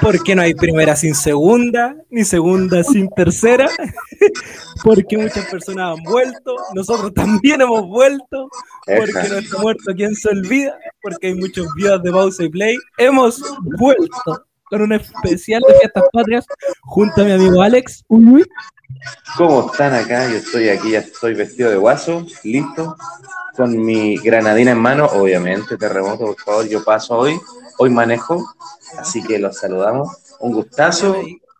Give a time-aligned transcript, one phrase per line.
[0.00, 3.68] Porque no hay primera sin segunda, ni segunda sin tercera.
[4.84, 8.48] Porque muchas personas han vuelto, nosotros también hemos vuelto.
[8.86, 10.78] Porque nuestro muerto, ¿quién se olvida?
[11.02, 12.76] Porque hay muchos videos de pausa y play.
[12.96, 13.42] Hemos
[13.78, 16.46] vuelto con un especial de fiestas patrias
[16.82, 18.04] junto a mi amigo Alex.
[19.36, 20.28] ¿Cómo están acá?
[20.28, 22.96] Yo estoy aquí, ya estoy vestido de guaso, listo,
[23.56, 27.40] con mi granadina en mano, obviamente, terremoto, por favor, yo paso hoy,
[27.78, 28.44] hoy manejo,
[28.98, 30.08] así que los saludamos.
[30.40, 31.16] Un gustazo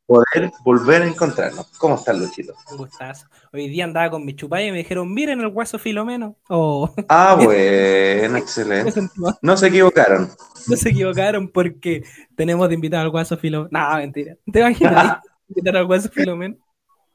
[0.09, 1.66] poder volver a encontrarnos.
[1.79, 2.55] ¿Cómo están, Luchito?
[2.70, 3.27] Un gustazo.
[3.52, 6.37] Hoy día andaba con mi chupaya y me dijeron, miren el guaso filomeno.
[6.48, 6.91] Oh.
[7.09, 9.01] Ah, bueno, excelente.
[9.43, 10.30] No se equivocaron.
[10.66, 12.05] No se equivocaron porque
[12.35, 13.69] tenemos de invitar al guaso filomeno.
[13.71, 14.35] No, mentira.
[14.51, 16.57] ¿Te imaginas invitar al guaso filomeno?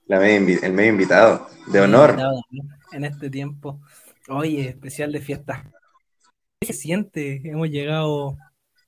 [0.08, 2.16] el medio invitado, de honor.
[2.92, 3.80] En este tiempo.
[4.30, 5.64] Oye, especial de fiesta.
[6.60, 7.42] ¿Qué se siente?
[7.44, 8.38] Hemos llegado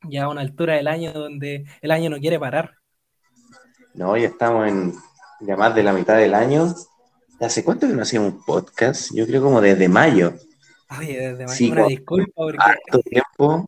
[0.10, 2.76] ya a una altura del año donde el año no quiere parar.
[3.94, 4.94] No, ya estamos en
[5.42, 6.74] ya más de la mitad del año.
[7.40, 9.12] ¿Hace cuánto que no hacíamos un podcast?
[9.14, 10.34] Yo creo como desde mayo.
[10.98, 11.72] Oye, desde mayo.
[11.72, 13.10] una disculpa porque.
[13.10, 13.68] tiempo.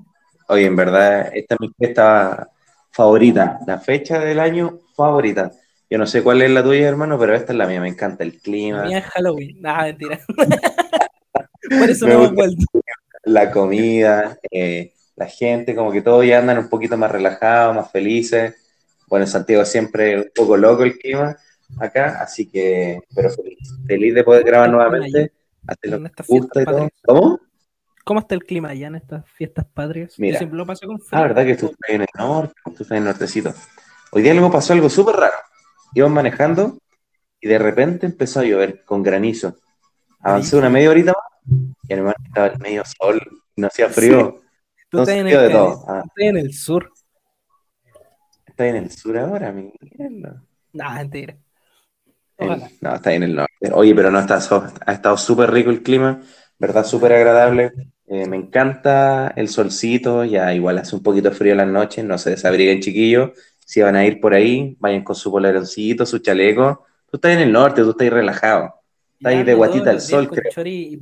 [0.49, 2.49] Oye, en verdad, esta es mi fiesta
[2.91, 3.59] favorita.
[3.67, 5.51] La fecha del año favorita.
[5.89, 7.81] Yo no sé cuál es la tuya, hermano, pero esta es la mía.
[7.81, 8.79] Me encanta el clima.
[8.79, 9.61] La mía es Halloween.
[9.61, 10.19] Nada, mentira.
[11.79, 12.65] Por eso no hemos vuelto.
[13.23, 17.91] La comida, eh, la gente, como que todos ya andan un poquito más relajados, más
[17.91, 18.55] felices.
[19.07, 21.35] Bueno, en Santiago siempre un poco loco el clima
[21.79, 25.33] acá, así que, pero feliz, feliz de poder grabar nuevamente.
[27.03, 27.41] ¿Cómo?
[28.05, 30.13] ¿Cómo está el clima allá en estas fiestas patrias?
[30.17, 31.19] Mira, siempre lo paso con frío.
[31.19, 33.53] Ah, verdad que tú estás en el norte, tú estás en el nortecito.
[34.11, 35.35] Hoy día me pasó algo súper raro
[35.93, 36.77] íbamos manejando
[37.39, 39.55] y de repente empezó a llover con granizo.
[40.19, 43.19] Avancé una media horita más y el estaba en medio sol,
[43.55, 44.41] no hacía frío.
[44.89, 45.85] Tú estás en, el, todo.
[45.87, 46.03] Ah.
[46.15, 46.91] en el sur.
[48.45, 49.71] ¿Estás en el sur ahora, mi
[50.73, 51.37] No, mentira.
[52.81, 53.71] no, está en el norte.
[53.73, 54.39] Oye, pero no está,
[54.85, 56.21] ha estado súper rico el clima,
[56.57, 56.85] ¿verdad?
[56.85, 57.71] Súper agradable.
[58.07, 62.17] Eh, me encanta el solcito, ya igual hace un poquito frío en las noches, no
[62.17, 63.31] se desabriguen chiquillos,
[63.65, 66.85] si van a ir por ahí, vayan con su poleroncito, su chaleco.
[67.11, 68.73] Tú estás en el norte, tú estás ahí relajado.
[69.19, 70.65] Estás ahí de guatita al sol, creo.
[70.65, 70.97] Y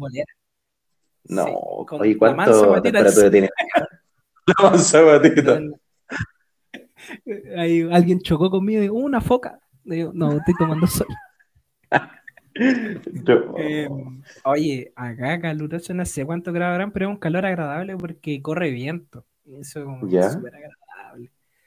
[1.28, 1.46] no,
[1.91, 3.50] oye, ¿cuánto temperatura tiene?
[4.47, 5.59] La mansa guatita.
[7.58, 9.59] Ahí alguien chocó conmigo y dijo, una foca.
[9.84, 11.08] Digo, no, estoy tomando sol.
[12.58, 13.90] Eh,
[14.46, 19.25] oye, acá caluroso no sé cuánto grabarán, pero es un calor agradable porque corre viento.
[19.46, 20.84] Eso es súper agradable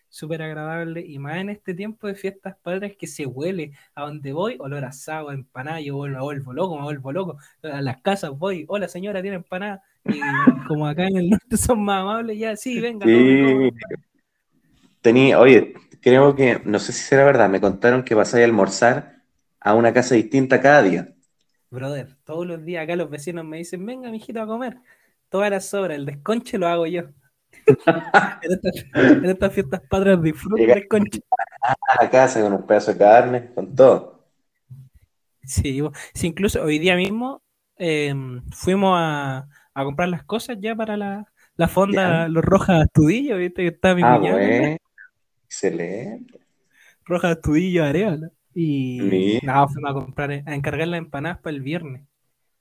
[0.08, 4.32] súper agradable y más en este tiempo de fiestas padres que se huele a donde
[4.32, 8.00] voy, olor a asado, empanada, yo vuelvo, me vuelvo loco, me vuelvo loco, a las
[8.00, 10.20] casas voy, hola señora, tiene empanada, y
[10.66, 13.06] como acá en el norte son más amables, ya, sí, venga.
[13.06, 13.70] Sí.
[15.00, 19.22] Tenía, oye, creo que, no sé si será verdad, me contaron que vas a, almorzar
[19.60, 21.14] a una casa distinta cada día.
[21.70, 24.78] Brother, todos los días acá los vecinos me dicen, venga, mijito, a comer.
[25.28, 27.10] Todas las sobras, el desconche lo hago yo
[28.94, 31.02] en, estas, fiestas padres disfruta con
[31.62, 34.24] A la casa con un pedazo de carne, con todo.
[35.44, 35.82] Sí,
[36.22, 37.42] incluso hoy día mismo
[37.76, 43.68] em, fuimos a, comprar las cosas ya para la, fonda, los rojas astudillos, viste que
[43.68, 44.76] está mi ah,
[45.44, 46.40] Excelente.
[47.04, 48.30] Rojas astudillos areola.
[48.54, 52.02] Y nada, fuimos a comprar, a encargar las empanadas para el viernes.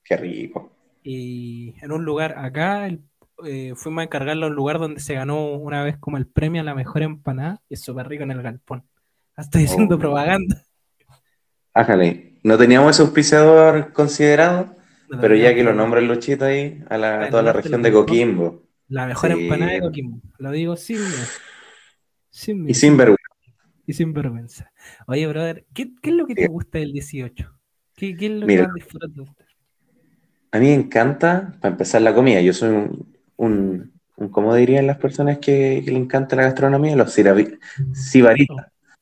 [0.04, 0.72] Qué rico.
[1.04, 3.02] Y en un lugar acá, el
[3.46, 6.62] eh, fuimos a encargarlo a un lugar donde se ganó una vez como el premio
[6.62, 8.84] a la mejor empanada y es súper rico en el galpón.
[9.38, 10.00] Estoy haciendo oh.
[10.00, 10.64] propaganda.
[11.74, 14.76] Ájale, no teníamos ese auspiciador considerado,
[15.22, 18.64] pero ya que lo nombra el Luchito ahí, a, toda la región de Coquimbo.
[18.88, 21.00] La mejor empanada de Coquimbo, lo digo sin,
[22.30, 23.24] sin Y sin vergüenza.
[23.86, 24.72] Y sin vergüenza.
[25.06, 27.54] Oye, brother, ¿qué, es lo que te gusta del 18?
[27.96, 29.12] ¿Qué, es lo que más disfrutas?
[30.52, 32.42] A mí me encanta, para empezar, la comida.
[32.42, 33.94] Yo soy un, un,
[34.32, 36.96] ¿cómo dirían las personas que, le encanta la gastronomía?
[36.96, 37.60] Los sibaritas.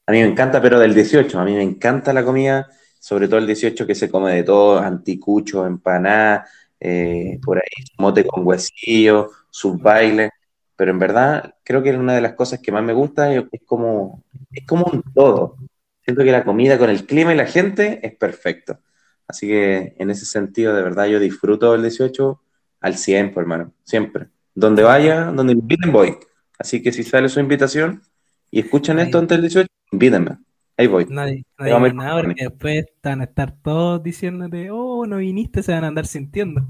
[0.08, 2.70] A mí me encanta, pero del 18, a mí me encanta la comida,
[3.00, 6.46] sobre todo el 18 que se come de todo, anticucho, empanada,
[6.80, 10.30] eh, por ahí, mote con huesillo, sus bailes,
[10.76, 14.24] pero en verdad creo que una de las cosas que más me gusta es, como,
[14.52, 15.58] es como un todo.
[16.04, 18.80] Siento que la comida con el clima y la gente es perfecto.
[19.28, 22.42] Así que en ese sentido, de verdad, yo disfruto el 18
[22.82, 24.28] al 100, pues, hermano, siempre.
[24.56, 26.18] Donde vaya, donde me inviten, voy.
[26.58, 28.02] Así que si sale su invitación
[28.50, 30.38] y escuchan esto antes del 18, invítenme.
[30.78, 31.06] Ahí voy.
[31.10, 35.84] Nadie, nadie nada porque después van a estar todos diciéndote, oh, no viniste, se van
[35.84, 36.66] a andar sintiendo.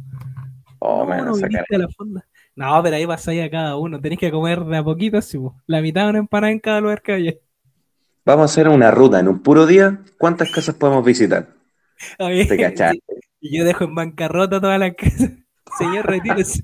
[0.79, 1.65] Oh, me van a sacar.
[1.69, 2.25] la fonda.
[2.55, 3.99] No, pero ahí pasáis a cada uno.
[3.99, 5.37] Tenéis que comer de a poquito, sí,
[5.67, 7.33] la mitad de una empanada en cada lugar que haya.
[8.25, 10.01] Vamos a hacer una ruta en un puro día.
[10.17, 11.49] ¿Cuántas casas podemos visitar?
[12.17, 13.01] ¿Te
[13.39, 15.31] Y yo dejo en bancarrota todas las casas.
[15.77, 16.63] Señor, retírese.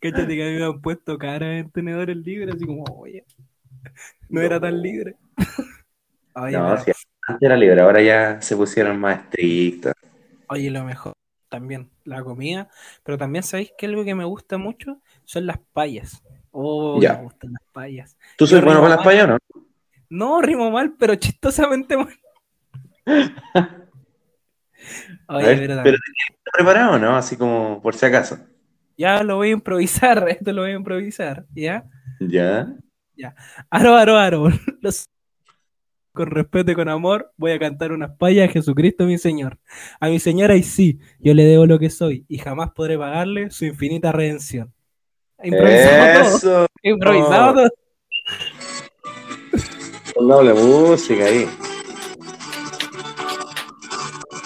[0.00, 3.24] Cáchate que me han puesto cara en tenedores libres, así como, oye,
[4.28, 5.16] no era tan libre.
[6.34, 6.92] no, si
[7.26, 9.92] antes era libre, ahora ya se pusieron más estrictos.
[10.48, 11.14] Oye, lo mejor
[11.48, 12.68] también, la comida,
[13.02, 16.22] pero también sabéis que algo que me gusta mucho son las payas.
[16.52, 17.14] Oh, ya.
[17.14, 18.16] me gustan las payas.
[18.36, 19.38] ¿Tú soy bueno con las payas o no?
[20.08, 22.18] No, rimo mal, pero chistosamente mal.
[25.28, 25.98] Oye, pero, pero
[26.52, 27.16] preparado, ¿no?
[27.16, 28.38] Así como por si acaso.
[29.00, 31.84] Ya lo voy a improvisar, esto lo voy a improvisar, ¿ya?
[32.20, 32.68] Ya.
[33.16, 33.34] Ya.
[33.70, 34.48] Aro, aro, aro.
[36.12, 39.58] Con respeto y con amor, voy a cantar unas payas a Jesucristo mi Señor.
[40.00, 43.48] A mi señora y sí, yo le debo lo que soy y jamás podré pagarle
[43.50, 44.74] su infinita redención.
[45.42, 46.66] Improvisado todo.
[46.82, 47.68] Improvisado todo.
[50.28, 51.46] Doble música ahí.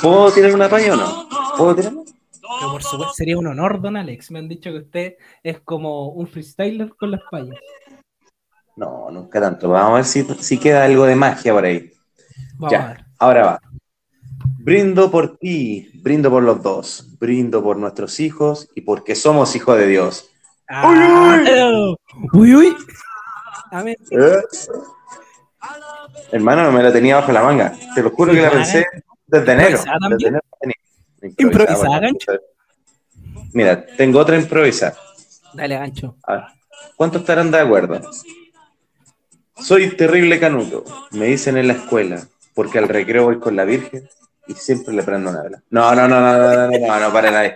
[0.02, 1.28] ¿Puedo tirar una paya o no?
[1.56, 2.03] ¿Puedo tirar?
[2.70, 4.30] Por supuesto, sería un honor, don Alex.
[4.30, 7.56] Me han dicho que usted es como un freestyler con las payas.
[8.76, 9.68] No, nunca tanto.
[9.68, 11.90] Vamos a ver si, si queda algo de magia por ahí.
[12.70, 13.60] ya, ahora va.
[14.58, 19.76] Brindo por ti, brindo por los dos, brindo por nuestros hijos y porque somos hijos
[19.78, 20.30] de Dios.
[20.68, 21.38] Ah,
[22.32, 22.76] uy, uy, uy.
[23.70, 23.96] Amén.
[24.10, 24.36] ¿Eh?
[26.32, 27.74] Hermano, no me la tenía bajo la manga.
[27.94, 28.86] Te lo juro que la pensé
[29.26, 29.78] desde enero.
[30.10, 30.44] Desde enero
[31.38, 32.32] Improvisada, gancho.
[33.52, 34.96] Mira, tengo otra improvisada.
[35.52, 36.16] Dale, gancho.
[36.96, 38.00] ¿Cuántos estarán de acuerdo?
[39.56, 44.08] Soy terrible canuto, me dicen en la escuela, porque al recreo voy con la Virgen
[44.46, 45.62] y siempre le prendo una vela.
[45.70, 47.46] No, no, no, no, no, no, no, no, paren ahí.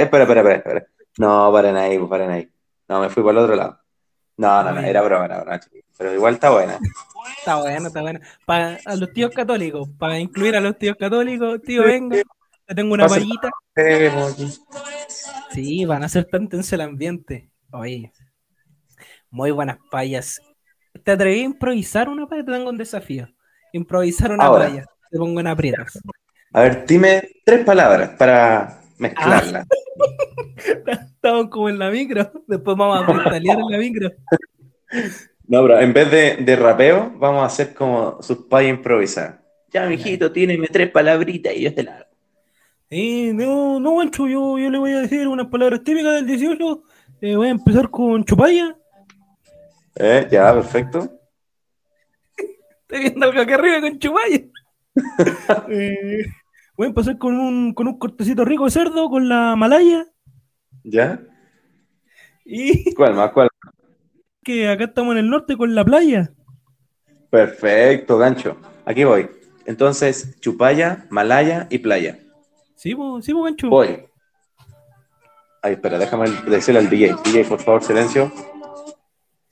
[0.00, 0.86] espera, espera, espera, espera.
[1.18, 2.48] No, paren ahí, paren ahí.
[2.88, 3.78] No, me fui para el otro lado.
[4.36, 5.60] No, no, no, era broma, era broma,
[5.98, 6.78] pero igual está buena.
[7.38, 8.20] Está buena, está buena.
[8.46, 12.22] Para los tíos católicos, para incluir a los tíos católicos, tío, venga,
[12.74, 13.50] tengo una payita.
[15.50, 17.50] Sí, van a ser tan tenso el ambiente.
[17.72, 18.12] Oye,
[19.30, 20.40] muy buenas payas.
[21.04, 22.44] ¿Te atreví a improvisar una paya?
[22.44, 23.28] Te tengo un desafío.
[23.72, 24.86] Improvisar una paya.
[25.10, 25.98] Te pongo en aprietos.
[26.52, 29.66] A ver, dime tres palabras para mezclarla.
[31.14, 32.30] Estamos como en la micro.
[32.46, 34.10] Después vamos a mentalear en la micro.
[35.46, 39.42] No, pero en vez de, de rapeo, vamos a hacer como sus payas improvisar.
[39.72, 42.06] Ya, mijito, tienes tres palabritas y yo te la
[42.94, 46.84] eh, no, no, Gancho, yo, yo le voy a decir unas palabras típicas del 18.
[47.22, 48.76] Eh, voy a empezar con chupalla.
[49.96, 51.10] Eh, ya, perfecto.
[52.36, 54.42] Estoy viendo algo aquí arriba con chupalla.
[55.70, 56.26] eh,
[56.76, 60.04] voy a empezar con un, con un cortecito rico de cerdo con la malaya.
[60.84, 61.18] ¿Ya?
[62.44, 62.92] Y...
[62.94, 63.30] ¿Cuál más?
[63.32, 63.48] ¿Cuál?
[64.44, 66.30] Que acá estamos en el norte con la playa.
[67.30, 68.58] Perfecto, gancho.
[68.84, 69.30] Aquí voy.
[69.64, 72.18] Entonces, chupalla, malaya y playa.
[72.82, 73.68] Sí, sí, gancho.
[73.68, 74.04] Voy.
[75.62, 77.14] Ay, espera, déjame decirle al DJ.
[77.22, 78.32] DJ, por favor, silencio.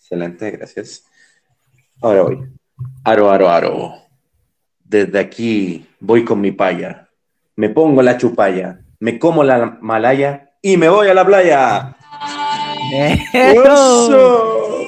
[0.01, 1.05] Excelente, gracias.
[2.03, 2.51] Ahora voy.
[3.05, 3.93] Aro, aro, aro.
[4.83, 7.09] Desde aquí voy con mi paya.
[7.55, 8.81] Me pongo la chupalla.
[8.99, 11.97] Me como la malaya y me voy a la playa.
[13.33, 14.87] ¡Eso!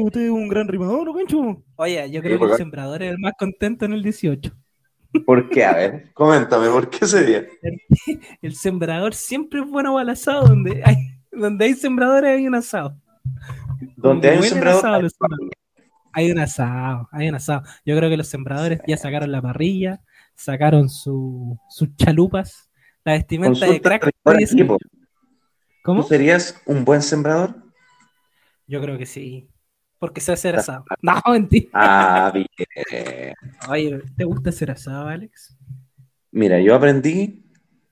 [0.00, 1.62] Usted es un gran rimador, gancho.
[1.76, 4.50] Oye, yo creo que el sembrador es el más contento en el 18.
[5.26, 5.64] ¿Por qué?
[5.64, 7.46] A ver, coméntame, ¿por qué ese día?
[8.42, 10.48] El sembrador siempre es bueno para el asado.
[10.48, 10.96] Donde hay,
[11.30, 12.96] donde hay sembradores hay un asado.
[13.96, 14.84] Donde hay un sembrador
[16.12, 17.62] hay, un asado, hay un asado.
[17.84, 20.00] Yo creo que los sembradores ya sacaron la parrilla,
[20.34, 21.58] sacaron sus
[21.96, 22.70] chalupas,
[23.04, 24.10] la vestimenta de crack.
[25.82, 26.02] ¿Cómo?
[26.02, 27.56] ¿Tú serías un buen sembrador?
[28.66, 29.48] Yo creo que sí
[30.04, 30.84] porque sé hacer asado.
[31.00, 31.70] No, mentira.
[31.72, 32.46] Ah, bien.
[33.70, 35.56] Oye, ¿te gusta hacer asado, Alex?
[36.30, 37.42] Mira, yo aprendí,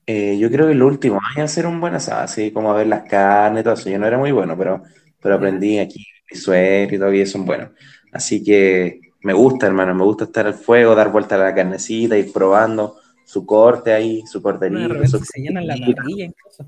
[0.05, 2.75] eh, yo creo que los últimos años a hacer un buen asado, así como a
[2.75, 3.89] ver las carnes y todo eso.
[3.89, 4.83] Yo no era muy bueno, pero,
[5.19, 7.71] pero aprendí aquí, mi suegro y todo, y son buenos.
[8.11, 12.15] Así que me gusta, hermano, me gusta estar al fuego, dar vuelta a la carnecita,
[12.15, 14.87] ir probando su corte ahí, su cortería.
[15.07, 15.17] Su...
[15.17, 16.67] se llenan la parrilla incluso.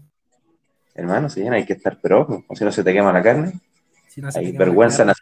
[0.96, 3.54] Hermano, se llena, hay que estar pero, o si no se te quema la carne.
[4.36, 5.14] Hay vergüenza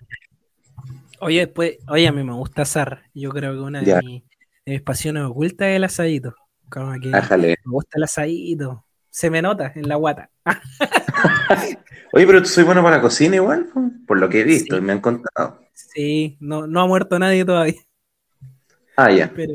[1.20, 3.04] Oye, pues, oye, a mí me gusta asar.
[3.14, 4.24] Yo creo que una de,
[4.66, 6.36] mis, pasiones ocultas es el asadito.
[6.70, 8.86] Como que me gusta el asadito.
[9.10, 10.30] Se me nota en la guata.
[12.14, 13.68] oye, pero tú soy bueno para la cocina igual,
[14.06, 15.62] por lo que he visto y me han contado.
[15.74, 17.82] Sí, no, no ha muerto nadie todavía.
[18.98, 19.32] Ah, ya.
[19.34, 19.54] Pero,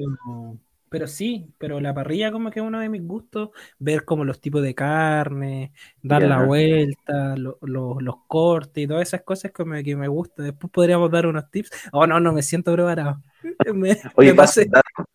[0.91, 4.41] Pero sí, pero la parrilla como que es uno de mis gustos, ver como los
[4.41, 10.09] tipos de carne, dar la vuelta, los cortes y todas esas cosas como que me
[10.09, 10.43] gusta.
[10.43, 11.71] Después podríamos dar unos tips.
[11.93, 13.23] Oh, no, no me siento preparado.
[14.15, 15.09] Oye, paso, el dato.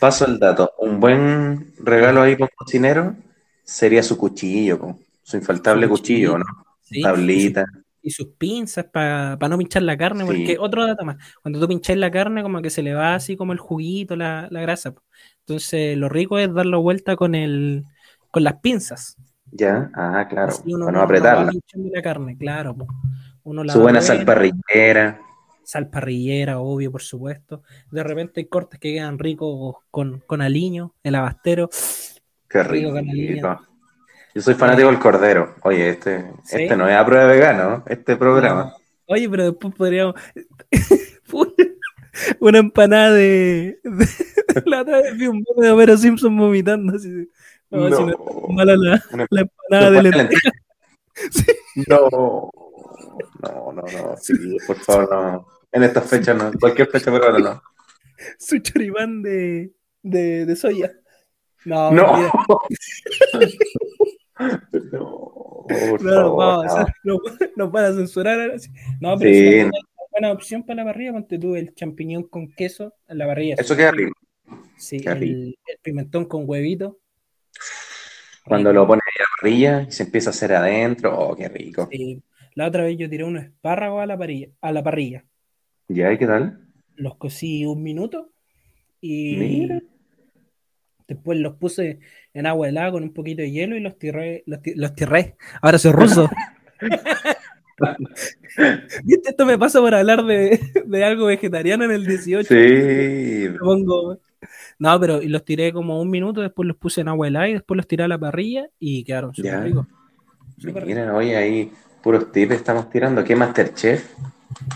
[0.00, 0.72] paso el dato.
[0.78, 3.14] Un buen regalo ahí con cocinero
[3.64, 6.44] sería su cuchillo, su infaltable cuchillo, ¿no?
[7.02, 7.64] Tablita
[8.02, 11.96] y sus pinzas para no pinchar la carne, porque otro dato más, cuando tú pinchas
[11.96, 14.94] la carne como que se le va así como el juguito, la, grasa.
[15.40, 17.84] Entonces lo rico es darlo vuelta con el
[18.30, 19.16] con las pinzas.
[19.50, 21.52] Ya, ah, claro, para no apretarla.
[21.74, 22.74] la carne, claro.
[23.44, 25.20] Uno la Su buena salparrillera.
[25.64, 27.62] Salparrillera, obvio, por supuesto.
[27.90, 31.68] De repente hay cortes que quedan ricos con, con aliño, el abastero.
[32.48, 32.92] Qué rico.
[34.34, 35.54] Yo soy fanático del cordero.
[35.62, 38.74] Oye, este, este no es a prueba vegano, este programa.
[39.06, 40.14] Oye, pero después podríamos.
[42.40, 43.78] una empanada de.
[44.66, 46.96] la otra vez vi un de Homero Simpson vomitando.
[46.96, 47.28] Así.
[47.70, 48.16] No, no, si no
[48.50, 50.50] mala la, la empanada de lenteja.
[51.88, 52.50] No,
[53.42, 54.16] no, no, no.
[54.20, 54.34] Sí,
[54.66, 55.46] por favor, no.
[55.70, 56.50] En estas fechas no.
[56.58, 57.62] Cualquier fecha, pero ahora no.
[58.38, 59.72] Su choribán de,
[60.02, 60.92] de, de soya.
[61.64, 62.30] No, no.
[64.92, 65.66] No,
[66.00, 66.36] no,
[67.56, 68.56] no, van a censurar ahora.
[69.00, 69.46] No, pero sí.
[69.58, 71.12] es una buena opción para la parrilla.
[71.12, 73.54] Ponte tú el champiñón con queso en la parrilla.
[73.58, 74.12] Eso queda rico.
[74.76, 76.98] Sí, el, pimentón con huevito.
[78.44, 81.88] Cuando lo pones en la parrilla y se empieza a hacer adentro, oh, qué rico.
[81.90, 82.22] Sí.
[82.54, 84.48] La otra vez yo tiré unos espárragos a la parrilla.
[84.60, 85.24] A la parrilla.
[85.88, 86.12] ¿Ya?
[86.12, 86.68] ¿Y qué tal?
[86.96, 88.32] Los cocí un minuto
[89.00, 89.82] y Mira.
[91.12, 91.98] Después los puse
[92.32, 94.44] en agua helada con un poquito de hielo y los tiré.
[94.46, 94.62] Los,
[94.94, 95.36] tiré.
[95.60, 96.30] Ahora soy ruso.
[99.04, 99.30] ¿Viste?
[99.30, 100.58] Esto me pasa por hablar de,
[101.04, 102.48] algo vegetariano en el 18.
[102.48, 103.48] Sí.
[104.78, 107.76] No, pero los tiré como un minuto, después los puse en agua helada y después
[107.76, 109.86] los tiré a la parrilla y quedaron súper ricos.
[110.86, 111.70] Miren, hoy ahí
[112.02, 113.22] puros tips estamos tirando.
[113.22, 114.14] ¿Qué Masterchef?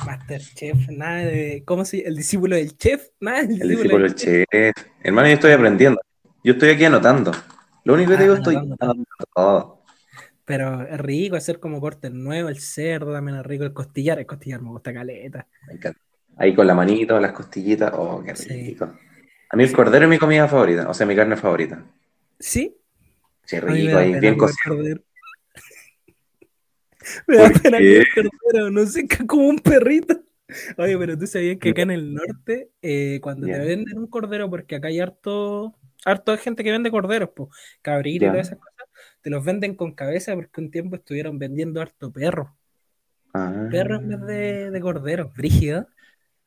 [0.05, 1.63] Masterchef, nada de.
[1.65, 3.41] ¿Cómo se El discípulo del chef, nada.
[3.41, 4.47] El, discípulo, del chef.
[5.03, 6.01] Hermano, yo estoy aprendiendo.
[6.47, 7.33] Yo estoy aquí anotando.
[7.83, 9.83] Lo único que te digo ah, estoy anotando todo.
[10.45, 14.27] Pero es rico hacer como corte nuevo, el cerdo también es rico, el costillar, el
[14.27, 15.49] costillar me gusta caleta.
[15.67, 15.99] Me encanta.
[16.37, 18.85] Ahí con la manito, las costillitas, oh, qué rico.
[19.51, 21.85] A mí el cordero es mi comida favorita, o sea, mi carne favorita.
[22.39, 22.77] ¿Sí?
[23.43, 24.77] Sí, rico, ahí bien cocido.
[27.27, 30.23] Me da pena que el cordero, no sé, como un perrito.
[30.77, 34.49] Oye, pero tú sabías que acá en el norte, eh, cuando te venden un cordero,
[34.49, 35.77] porque acá hay harto
[36.07, 37.51] harto de gente que vende corderos, pues,
[37.83, 38.87] cabritos y todas esas cosas,
[39.21, 42.57] te los venden con cabeza porque un tiempo estuvieron vendiendo harto perro.
[43.35, 43.69] Ah.
[43.71, 45.89] Perro en vez de, de corderos, brígido.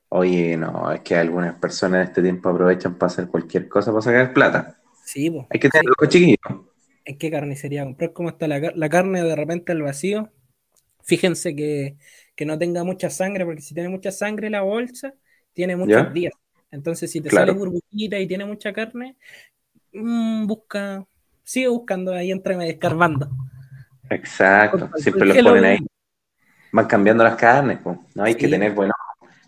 [0.08, 4.02] Oye, no, es que algunas personas en este tiempo aprovechan para hacer cualquier cosa para
[4.02, 4.82] sacar plata.
[5.04, 5.46] Sí, pues.
[5.50, 6.08] Hay que tener sí.
[6.08, 6.66] chiquillos.
[7.06, 8.14] ¿En qué carnicería comprar?
[8.14, 10.32] ¿Cómo está la, la, carne de repente al vacío?
[11.04, 11.98] Fíjense que,
[12.36, 15.14] que, no tenga mucha sangre, porque si tiene mucha sangre la bolsa,
[15.54, 16.34] tiene muchos días.
[16.72, 19.18] Entonces, si te sale burbujita y tiene mucha carne,
[19.94, 21.06] mmm, busca,
[21.44, 23.30] sigue buscando ahí entre escarbando.
[24.10, 25.78] Exacto, siempre los ponen ahí.
[26.72, 27.98] Van cambiando las carnes, pues.
[28.14, 28.94] no hay que tener bueno.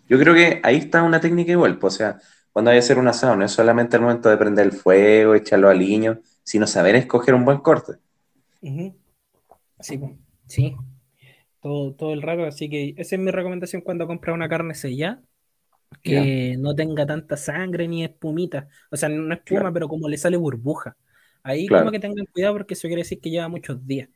[0.08, 2.18] Yo creo que ahí está una técnica igual, pues, o sea,
[2.52, 5.34] cuando hay que hacer un asado, no es solamente el momento de prender el fuego,
[5.34, 7.94] echarlo al liño, sino saber escoger un buen corte.
[9.80, 10.00] Sí,
[10.46, 10.76] sí.
[11.60, 15.22] Todo, todo el rato, así que esa es mi recomendación cuando compras una carne sellada
[16.02, 18.68] que no tenga tanta sangre ni espumita.
[18.90, 20.96] O sea, no espuma, pero como le sale burbuja.
[21.42, 24.08] Ahí como que tengan cuidado porque eso quiere decir que lleva muchos días.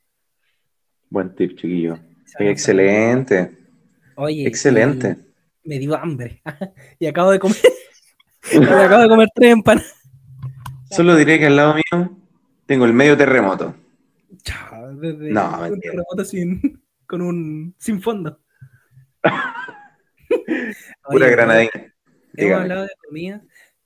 [1.11, 1.99] Buen tip, chiquillo.
[2.39, 3.51] Excelente.
[4.17, 4.47] Oye.
[4.47, 5.17] Excelente.
[5.65, 6.43] Me dio hambre.
[6.99, 7.57] y acabo de comer.
[8.85, 9.95] acabo de comer tres empanadas.
[10.91, 12.17] Solo diré que al lado mío
[12.67, 13.75] tengo el medio terremoto.
[14.43, 18.41] Chao, no, un terremoto sin, con un sin fondo.
[21.09, 21.95] Pura granadina.
[22.35, 23.43] Hemos hablado de comida,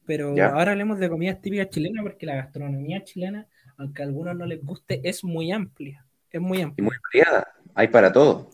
[0.07, 3.47] pero ahora hablemos de comidas típicas chilenas porque la gastronomía chilena,
[3.77, 6.05] aunque a algunos no les guste, es muy amplia.
[6.31, 6.83] Es muy amplia.
[6.83, 7.53] Y muy variada.
[7.75, 8.50] Hay para todo.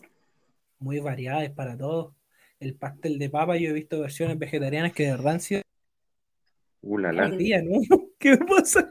[0.79, 2.15] Muy variada, es para todo.
[2.59, 5.61] El pastel de papa, yo he visto versiones vegetarianas que de sido.
[6.81, 7.29] Uh, la, la.
[7.29, 7.79] Día, ¿no?
[8.19, 8.89] ¿Qué pasa?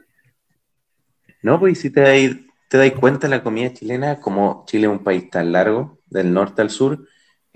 [1.41, 2.35] No, pues si te dais,
[2.69, 6.61] te dais cuenta, la comida chilena, como Chile es un país tan largo, del norte
[6.61, 7.07] al sur,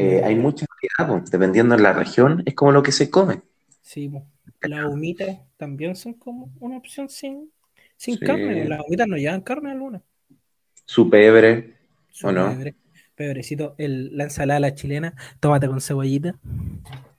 [0.01, 0.65] eh, hay mucha
[0.97, 3.41] variedad, dependiendo de la región, es como lo que se come.
[3.81, 4.11] Sí,
[4.61, 7.51] las humitas también son como una opción sin,
[7.97, 8.65] sin carne.
[8.65, 10.01] Las humitas no llevan carne alguna.
[10.85, 11.75] Su pebre,
[12.23, 12.57] ¿o no?
[13.15, 16.35] Pebrecito, el, la ensalada la chilena, tómate con cebollita.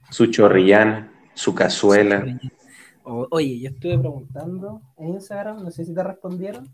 [0.09, 2.25] Su chorrillán, su cazuela.
[3.03, 6.69] oye, yo estuve preguntando en Instagram, no sé si te respondieron.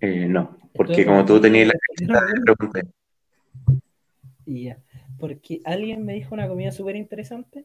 [0.00, 1.70] Eh, no, porque como tú tenías
[2.06, 2.88] la pregunté.
[4.46, 4.78] Y ya,
[5.22, 7.64] porque alguien me dijo una comida súper interesante.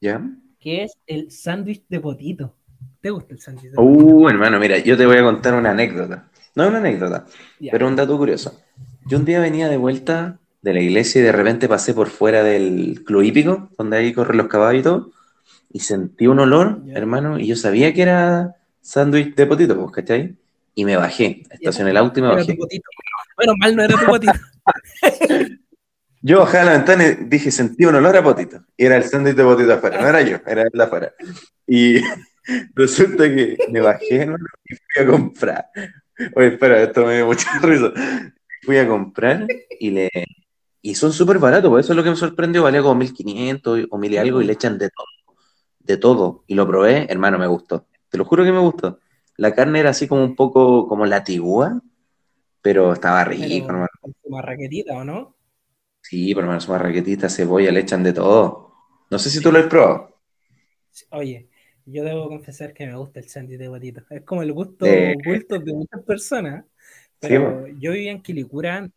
[0.00, 0.20] ¿Ya?
[0.58, 2.56] Que es el sándwich de potito.
[3.00, 4.04] ¿Te gusta el sándwich de potito?
[4.04, 6.28] Uh, hermano, mira, yo te voy a contar una anécdota.
[6.56, 7.24] No una anécdota,
[7.70, 8.60] pero un dato curioso.
[9.06, 12.42] Yo un día venía de vuelta de la iglesia y de repente pasé por fuera
[12.42, 15.12] del club hípico, donde ahí corren los caballos y todo,
[15.70, 20.34] y sentí un olor, hermano, y yo sabía que era sándwich de potito, pues, ¿cachai?
[20.74, 22.58] Y me bajé, estacioné el auto y me bajé.
[23.36, 24.32] Bueno, mal no era tu potito.
[26.22, 28.64] yo bajé a la ventana y dije, sentí un olor a potito.
[28.76, 31.12] Y era el sándwich de potito afuera, no era yo, era el de afuera.
[31.66, 32.00] Y
[32.74, 34.28] resulta que me bajé
[34.64, 35.66] y fui a comprar.
[36.34, 37.92] Oye, espera, esto me dio mucha risa.
[38.62, 39.46] Fui a comprar
[39.80, 40.10] y le
[40.84, 43.98] y son súper baratos, por eso es lo que me sorprendió, valía como 1500 o
[43.98, 45.06] mil y algo y le echan de todo,
[45.78, 46.44] de todo.
[46.48, 47.86] Y lo probé, hermano, me gustó.
[48.08, 48.98] Te lo juro que me gustó.
[49.36, 51.80] La carne era así como un poco como la tigua,
[52.60, 53.88] pero estaba rico, hermano.
[54.24, 55.36] Su marraquetita, ¿o no?
[56.12, 58.70] Sí, pero su marraquetita, cebolla, le echan de todo.
[59.10, 60.18] No sé si tú lo has probado.
[61.08, 61.48] Oye,
[61.86, 64.02] yo debo confesar que me gusta el sándwich de botito.
[64.10, 66.66] Es como el gusto oculto de muchas personas.
[67.18, 68.90] Pero yo vivía en Quilicura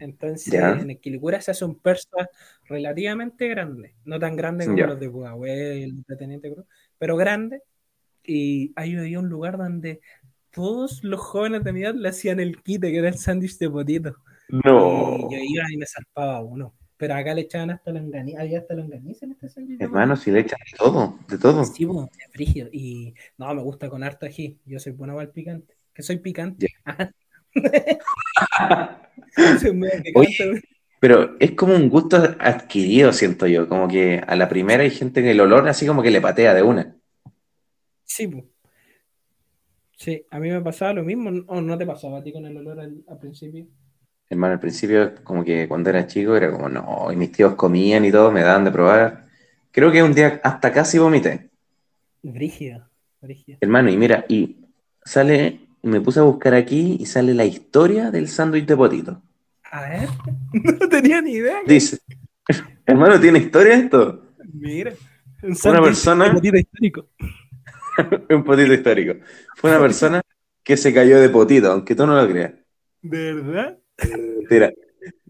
[0.00, 2.28] entonces, en Equilicura se hace un persa
[2.64, 6.66] relativamente grande, no tan grande como los de Pudahuel, de Teniente Cruz,
[6.98, 7.62] pero grande.
[8.24, 10.00] Y ahí había un lugar donde
[10.50, 13.70] todos los jóvenes de mi edad le hacían el quite, que era el sándwich de
[13.70, 14.16] potito.
[14.52, 15.16] No.
[15.30, 16.74] Y yo iba y me salpaba uno.
[16.96, 19.80] Pero acá le echaban hasta longaniza, había hasta longaniza en este sándwich.
[19.80, 21.64] Hermano, si le echan de todo, de todo.
[21.64, 22.68] Sí, pues, frígido.
[22.72, 24.58] Y no, me gusta con harto ají.
[24.66, 25.74] Yo soy bueno para el picante.
[25.94, 26.66] Que soy picante.
[31.00, 35.22] pero es como un gusto adquirido, siento yo, como que a la primera hay gente
[35.22, 36.96] que el olor así como que le patea de una.
[38.04, 38.30] Sí,
[39.96, 42.56] sí, a mí me pasaba lo mismo, ¿o no te pasaba a ti con el
[42.56, 43.66] olor al, principio?
[44.30, 48.04] Hermano, al principio como que cuando era chico era como, no, y mis tíos comían
[48.04, 49.26] y todo, me daban de probar.
[49.70, 51.50] Creo que un día hasta casi vomité.
[52.22, 52.88] Brígido,
[53.20, 53.58] brígido.
[53.60, 54.56] Hermano, y mira, y
[55.04, 59.22] sale me puse a buscar aquí y sale la historia del sándwich de potito.
[59.70, 60.08] A ver,
[60.80, 61.60] no tenía ni idea.
[61.66, 61.98] Dice,
[62.86, 64.34] hermano, ¿tiene historia esto?
[64.52, 64.92] Mira,
[65.42, 66.26] un una persona.
[66.26, 67.08] Un potito histórico.
[68.30, 69.14] un potito histórico.
[69.56, 70.22] Fue una persona
[70.62, 72.52] que se cayó de potito, aunque tú no lo creas.
[73.02, 73.78] ¿De verdad?
[74.50, 74.72] Mira,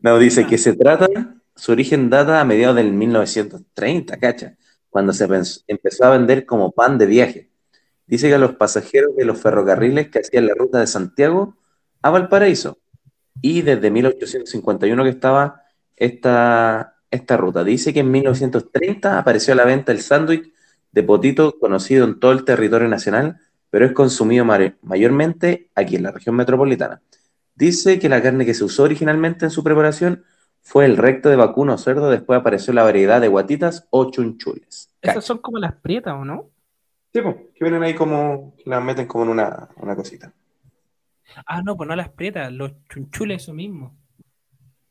[0.02, 1.08] no, dice que se trata,
[1.54, 4.56] su origen data a mediados del 1930, cacha,
[4.88, 5.28] cuando se
[5.66, 7.50] empezó a vender como pan de viaje.
[8.06, 11.56] Dice que a los pasajeros de los ferrocarriles que hacían la ruta de Santiago
[12.02, 12.78] a Valparaíso.
[13.40, 15.62] Y desde 1851 que estaba
[15.96, 17.62] esta, esta ruta.
[17.62, 20.52] Dice que en 1930 apareció a la venta el sándwich
[20.92, 23.38] de potito conocido en todo el territorio nacional,
[23.70, 27.00] pero es consumido mayormente aquí en la región metropolitana.
[27.60, 30.24] Dice que la carne que se usó originalmente en su preparación
[30.62, 34.90] fue el recto de vacuno o cerdo, después apareció la variedad de guatitas o chunchules.
[35.02, 36.48] Esas son como las prietas, ¿o no?
[37.12, 40.32] Sí, pues, que vienen ahí como, las meten como en una, cosita.
[41.44, 43.94] Ah, no, pues no las prietas, los chunchules eso mismo.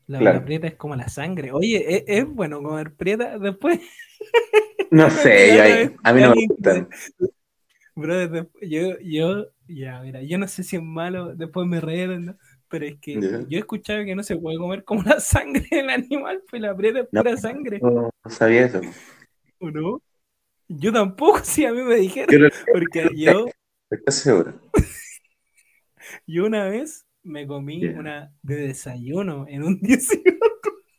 [0.06, 1.50] La, prieta es como la sangre.
[1.50, 3.80] Oye, ¿es, bueno comer prieta después?
[4.92, 6.88] No sé, a mí no me gusta.
[7.94, 12.36] Bro, yo, yo, ya, mira, yo no sé si es malo, después me reíron, ¿no?
[12.70, 13.14] Pero es que
[13.48, 16.74] yo he escuchado que no se puede comer como la sangre del animal, pues la
[16.74, 17.80] prieta es pura sangre.
[17.82, 18.80] No, no sabía eso.
[19.58, 20.00] ¿O no?
[20.68, 22.50] Yo tampoco, si a mí me dijeron.
[22.72, 23.46] porque yo.
[23.90, 24.54] ¿Estás seguro?
[26.26, 30.22] yo una vez me comí una de desayuno en un 18.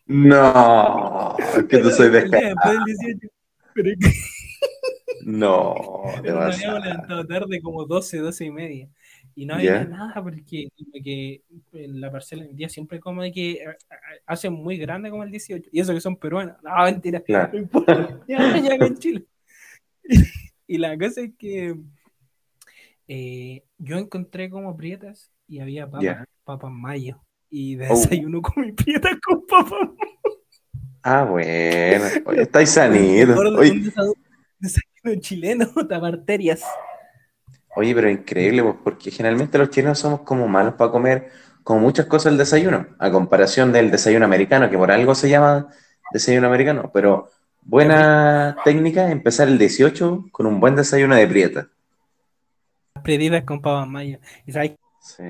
[0.07, 3.27] No, es que tú soy de Después del 18.
[3.73, 4.11] Pero que...
[5.23, 5.75] No,
[6.21, 8.89] te vas me habíamos levantado tarde, como 12, 12 y media.
[9.35, 10.69] Y no había nada porque
[11.03, 11.41] que
[11.73, 13.77] en la parcela en día siempre como de que eh,
[14.25, 15.69] hacen muy grande como el 18.
[15.71, 16.57] Y eso que son peruanos.
[16.63, 17.23] No, mentira.
[18.27, 19.25] Ya, ya en Chile.
[20.67, 21.75] y la cosa es que
[23.07, 27.21] eh, yo encontré como prietas y había papas, papas mayo.
[27.49, 27.79] Y oh.
[27.79, 29.89] desayuno comí prietas con papas
[31.03, 32.05] Ah, bueno.
[32.37, 33.37] estáis sanitos.
[34.59, 36.63] Desayuno chileno, taparterias.
[37.75, 41.31] Oye, pero increíble, pues, porque generalmente los chilenos somos como malos para comer
[41.63, 45.67] como muchas cosas el desayuno, a comparación del desayuno americano, que por algo se llama
[46.11, 47.29] desayuno americano, pero
[47.63, 51.67] Buena técnica, empezar el 18 con un buen desayuno de prieta.
[53.03, 54.19] Prietitas con pavas mayo.
[54.45, 55.23] Y sabes, sí.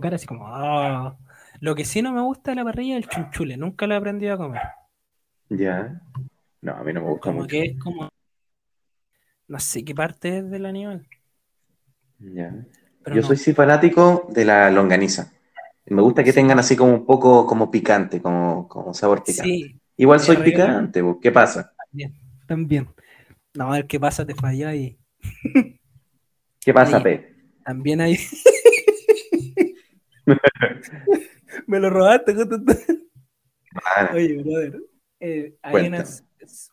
[0.00, 1.16] cara así como, ah".
[1.60, 3.96] Lo que sí no me gusta de la parrilla es el chunchule, nunca lo he
[3.96, 4.62] aprendido a comer.
[5.48, 6.00] Ya.
[6.60, 7.48] No, a mí no me gusta como mucho.
[7.48, 8.08] que es como
[9.48, 11.08] No sé qué parte es del animal.
[12.18, 12.54] Ya.
[13.14, 15.32] Yo soy sí fanático de la longaniza.
[15.86, 19.76] Me gusta que tengan así como un poco como picante, como, como sabor picante.
[19.96, 21.72] Igual soy picante, ¿qué pasa?
[21.76, 22.14] También,
[22.46, 22.88] también.
[23.54, 24.98] No, a ver qué pasa, te falló ahí.
[26.60, 27.34] ¿Qué pasa, P?
[27.64, 28.18] También hay.
[31.66, 32.34] Me lo robaste,
[34.12, 34.80] Oye, brother.
[35.20, 36.24] Eh, hay unas,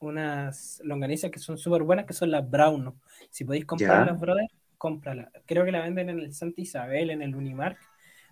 [0.02, 2.94] unas, longanizas que son súper buenas que son las Brown.
[3.30, 4.48] Si podéis comprarlas, brother,
[4.86, 5.30] cómpralas.
[5.46, 7.78] Creo que la venden en el Santa Isabel, en el Unimark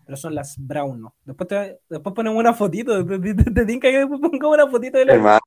[0.05, 1.15] pero son las brown, ¿no?
[1.23, 1.49] Después,
[1.89, 5.39] después ponemos una fotito, te, te, que después pongamos una fotito de la...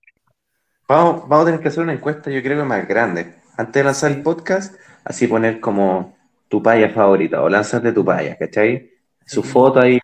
[0.89, 3.35] Vamos, vamos a tener que hacer una encuesta, yo creo que más grande.
[3.57, 6.17] Antes de lanzar el podcast, así poner como
[6.49, 8.93] tu paya favorita, o de tu paya, ¿cachai?
[9.25, 9.99] Su foto ahí,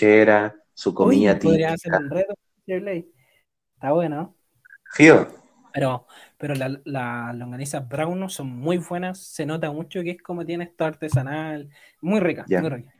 [0.00, 1.50] era su comida típica.
[1.50, 2.34] Podría hacer un reto,
[2.66, 4.34] Está bueno.
[4.92, 5.28] Fío.
[5.72, 6.06] Pero,
[6.38, 10.64] pero las la longanizas brown son muy buenas, se nota mucho que es como tiene
[10.64, 11.68] esto artesanal,
[12.00, 12.92] muy rica, muy rica.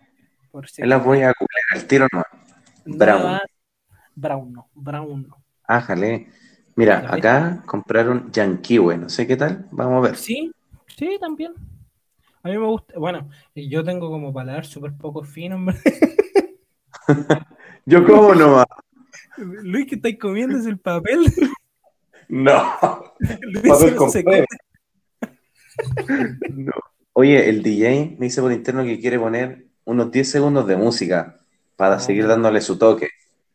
[0.50, 2.22] Por la voy a culear al tiro no.
[2.86, 3.40] Brown.
[4.14, 5.42] brown no, brown no.
[5.64, 6.28] Ájale.
[6.76, 10.16] Mira, acá compraron Yanquiwe, no sé qué tal, vamos a ver.
[10.16, 10.50] Sí,
[10.96, 11.54] sí, también.
[12.42, 15.56] A mí me gusta, bueno, yo tengo como paladar súper poco fino,
[17.86, 18.64] yo como no
[19.36, 20.58] Luis, ¿qué estáis comiendo?
[20.58, 21.24] ¿Es el papel?
[22.28, 22.76] No.
[23.68, 24.10] papel con
[26.54, 26.72] no.
[27.12, 31.36] Oye, el DJ me dice por interno que quiere poner unos 10 segundos de música
[31.76, 33.08] para seguir dándole su toque.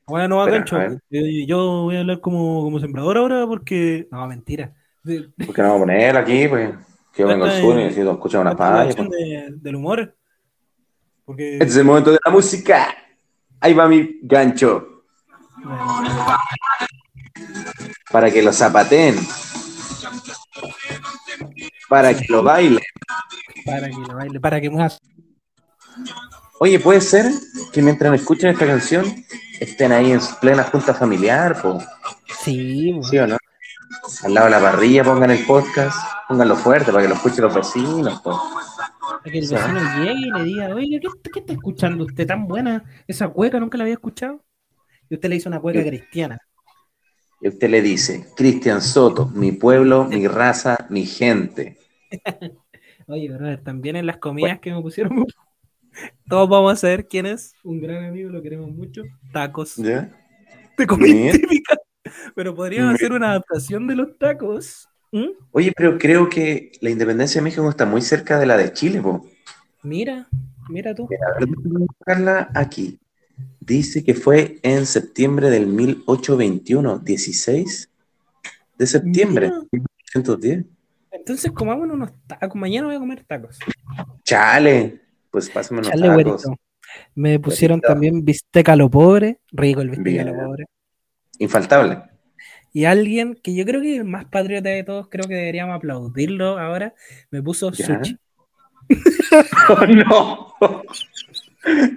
[0.08, 4.08] Bueno, no, yo voy a hablar como, como sembrador ahora porque.
[4.12, 4.74] No, mentira.
[5.04, 6.72] Porque no vamos a poner aquí, pues.
[7.14, 9.08] Que yo vengo al sur y necesito escuchar una página.
[9.08, 9.62] Pues.
[9.62, 10.16] del humor.
[11.26, 11.54] Porque...
[11.54, 12.88] Este es el momento de la música.
[13.60, 15.04] Ahí va mi gancho.
[18.12, 19.16] Para que lo zapateen.
[21.88, 22.84] Para que lo bailen.
[23.66, 25.00] Para que lo baile, para que más.
[26.60, 27.32] Oye, puede ser
[27.72, 29.06] que mientras me escuchen esta canción
[29.60, 31.80] estén ahí en plena junta familiar, po.
[32.44, 33.38] Sí, ¿Sí o no?
[34.24, 35.98] Al lado de la parrilla pongan el podcast,
[36.28, 38.40] pónganlo fuerte para que lo escuchen los vecinos, po.
[39.22, 42.84] Para que el vecino llegue y le diga, oye, ¿qué, está escuchando usted tan buena?
[43.08, 44.44] Esa cueca nunca la había escuchado.
[45.10, 46.38] Y usted le hizo una cueca cristiana.
[47.42, 51.78] Y usted le dice, Cristian Soto, mi pueblo, mi raza, mi gente.
[53.08, 55.26] Oye, verdad, también en las comidas que me pusieron
[56.30, 57.54] todos vamos a saber quién es.
[57.64, 59.04] Un gran amigo, lo queremos mucho.
[59.32, 59.76] Tacos.
[59.78, 60.12] ¿Ya?
[60.78, 61.76] De comida típica.
[62.36, 64.88] Pero podríamos hacer una adaptación de los tacos.
[65.12, 65.30] ¿Mm?
[65.52, 69.02] Oye, pero creo que la independencia de México está muy cerca de la de Chile,
[69.02, 69.28] po.
[69.84, 70.28] Mira,
[70.70, 71.06] mira tú.
[71.06, 73.00] a ver, buscarla aquí.
[73.70, 77.90] Dice que fue en septiembre del 1821, 16
[78.80, 80.66] de septiembre, 1810.
[81.12, 82.56] Entonces comamos unos tacos.
[82.56, 83.60] Mañana voy a comer tacos.
[84.24, 85.02] Chale.
[85.30, 86.48] Pues pásame unos tacos.
[87.14, 89.38] Me pusieron también bisteca a lo pobre.
[89.52, 90.66] Rico el bisteca a lo pobre.
[91.38, 92.02] Infaltable.
[92.74, 95.76] Y alguien que yo creo que es el más patriota de todos, creo que deberíamos
[95.76, 96.96] aplaudirlo ahora,
[97.30, 98.18] me puso sushi.
[99.70, 100.56] oh, no.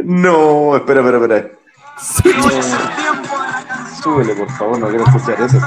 [0.05, 1.62] No, espera, espera, espera.
[4.03, 5.59] Súbele, por favor, no quiero escuchar eso.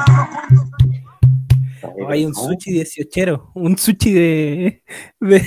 [2.09, 4.83] Hay un sushi 18, un sushi de,
[5.19, 5.41] de,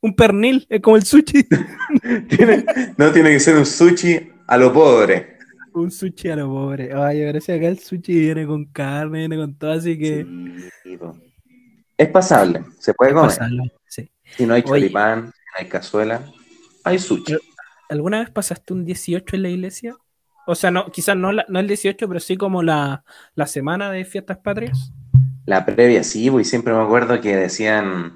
[0.00, 1.46] un pernil, es como el sushi.
[2.98, 5.38] no tiene que ser un sushi a lo pobre.
[5.72, 6.92] Un sushi a lo pobre.
[6.94, 10.26] Ay, parece acá el sushi viene con carne, viene con todo, así que.
[11.96, 13.32] es pasable, se puede comer.
[13.88, 16.20] Si no hay choripán, no hay cazuela,
[16.82, 17.36] hay sushi.
[17.88, 19.96] ¿Alguna vez pasaste un 18 en la iglesia?
[20.46, 23.04] O sea, no, quizás no, no el 18, pero sí como la,
[23.34, 24.92] la semana de fiestas patrias.
[25.46, 28.14] La previa, sí, y siempre me acuerdo que decían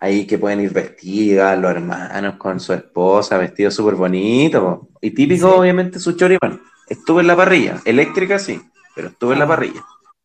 [0.00, 4.80] ahí que pueden ir vestidas, los hermanos con su esposa, vestidos súper bonitos.
[5.00, 6.60] Y típico, obviamente, su choripán.
[6.88, 8.60] Estuve en la parrilla, eléctrica sí,
[8.94, 9.48] pero estuve en la ah.
[9.48, 9.84] parrilla.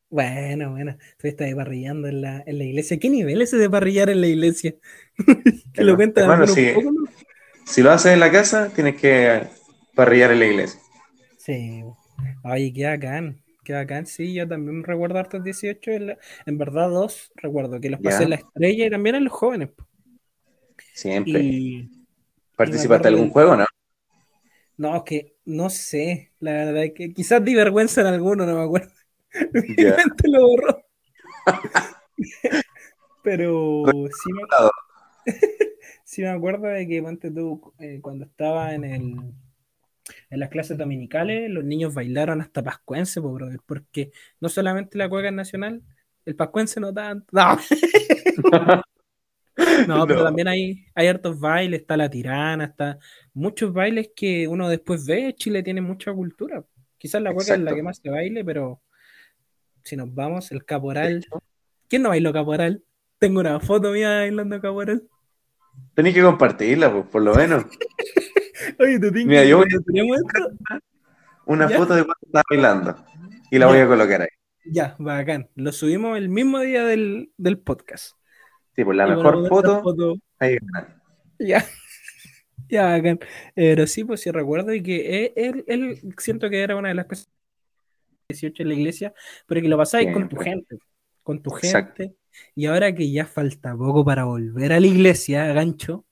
[0.10, 3.00] Bueno, bueno, tú estás parrillando en la, en la iglesia.
[3.00, 4.76] ¿Qué nivel es de parrillar en la iglesia?
[5.74, 6.72] que lo cuentas bueno, si,
[7.66, 9.48] si lo haces en la casa, tienes que
[9.96, 10.80] parrillar en la iglesia.
[11.44, 11.84] Sí.
[12.42, 13.44] Ay, qué bacán.
[13.66, 18.24] Qué bacán, sí, yo también recuerdo hartos 18, en, verdad dos, recuerdo que los pasé
[18.24, 19.70] en la estrella y también en los jóvenes.
[20.94, 21.88] Siempre.
[22.56, 23.66] ¿Participaste en algún juego, no?
[24.78, 28.58] No, es que no sé, la verdad es que quizás di vergüenza en alguno, no
[28.58, 28.92] me acuerdo.
[29.54, 30.86] Mi mente lo borró.
[33.24, 34.42] Pero sí me,
[36.04, 37.02] sí me acuerdo de que
[37.34, 39.34] tú, eh, cuando estaba en el
[40.34, 43.22] en las clases dominicales los niños bailaron hasta pascuense,
[43.68, 45.84] porque no solamente la cueca es nacional,
[46.26, 47.28] el pascuense no tanto.
[49.88, 52.98] No, pero también hay, hay hartos bailes, está la tirana, está
[53.36, 55.36] muchos bailes que uno después ve.
[55.38, 56.64] Chile tiene mucha cultura.
[56.98, 58.82] Quizás la hueca es la que más se baile, pero
[59.84, 61.24] si nos vamos, el caporal.
[61.88, 62.84] ¿Quién no bailó caporal?
[63.20, 65.08] Tengo una foto mía bailando caporal.
[65.94, 67.66] Tenéis que compartirla, pues, por lo menos.
[68.80, 70.80] Oye, ¿tú tienes Mira, yo voy a
[71.46, 73.06] una foto de cuando estaba bailando
[73.52, 74.28] y la voy a colocar ahí.
[74.66, 75.50] Ya, bacán.
[75.56, 78.16] Lo subimos el mismo día del, del podcast.
[78.76, 80.58] Sí, pues la mejor foto, ahí
[81.38, 81.66] Ya.
[82.70, 83.20] ya, bacán.
[83.56, 87.06] Pero sí, pues sí recuerdo y que él, él, siento que era una de las
[87.06, 87.30] cosas
[88.30, 89.14] 18 en la iglesia,
[89.46, 90.78] pero que lo pasáis con tu gente.
[91.24, 92.16] Con tu gente.
[92.56, 96.06] Y ahora que ya falta poco para volver a la iglesia, gancho.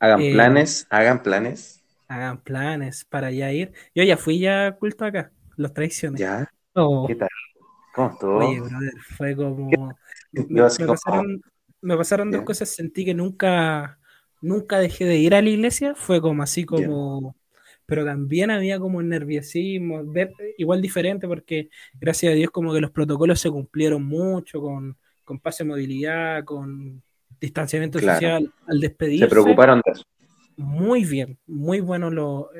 [0.00, 1.84] Hagan eh, planes, hagan planes.
[2.08, 3.72] Hagan planes para ya ir.
[3.94, 6.20] Yo ya fui ya culto acá, los traiciones.
[6.20, 6.50] Ya.
[6.74, 7.06] Oh.
[7.06, 7.28] ¿Qué tal?
[7.94, 8.36] ¿Cómo estuvo?
[8.38, 9.70] Oye, brother, fue como.
[10.32, 11.42] Me, pasaron,
[11.80, 12.68] me pasaron dos cosas.
[12.68, 13.98] Sentí que nunca,
[14.40, 15.94] nunca dejé de ir a la iglesia.
[15.94, 17.36] Fue como así como.
[17.86, 20.02] Pero también había como nerviosismo,
[20.58, 25.40] igual diferente, porque gracias a Dios, como que los protocolos se cumplieron mucho con, con
[25.40, 27.02] pase de movilidad, con
[27.40, 29.24] distanciamiento social al despedirse.
[29.24, 30.04] Se preocuparon de eso.
[30.56, 32.50] Muy bien, muy bueno lo,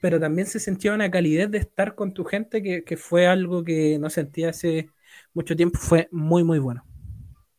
[0.00, 3.98] pero también se sentía una calidez de estar con tu gente que, fue algo que
[3.98, 4.90] no sentía hace
[5.34, 6.84] mucho tiempo, fue muy, muy bueno.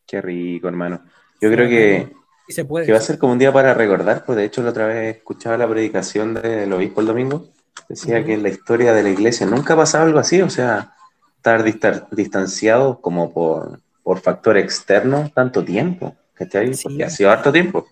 [0.06, 1.02] Qué rico, hermano.
[1.40, 2.12] Yo creo que,
[2.48, 4.70] se puede, que va a ser como un día para recordar, pues de hecho la
[4.70, 7.48] otra vez escuchaba la predicación del obispo el domingo,
[7.88, 10.94] decía que en la historia de la iglesia nunca ha pasado algo así, o sea,
[11.36, 11.64] estar
[12.10, 16.72] distanciado como por, por factor externo tanto tiempo, ¿cachai?
[16.82, 17.86] Porque ha sido harto tiempo.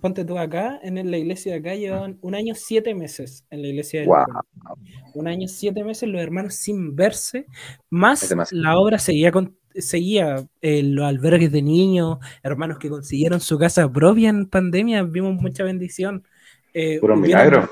[0.00, 3.68] Ponte tú acá, en la iglesia de acá llevan un año siete meses en la
[3.68, 4.24] iglesia de wow.
[5.14, 7.46] Un año siete meses los hermanos sin verse,
[7.90, 13.58] más la obra seguía con, seguía eh, los albergues de niños, hermanos que consiguieron su
[13.58, 16.26] casa propia en pandemia, vimos mucha bendición.
[16.74, 17.68] Eh, Puro milagro.